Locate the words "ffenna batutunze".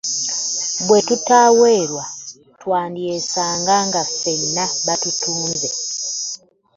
4.11-5.69